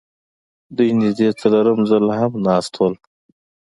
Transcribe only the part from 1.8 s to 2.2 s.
ځل